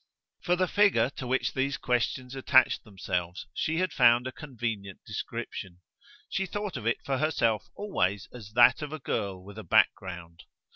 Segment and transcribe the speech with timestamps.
[0.41, 5.81] For the figure to which these questions attached themselves she had found a convenient description
[6.27, 10.41] she thought of it for herself always as that of a girl with a background.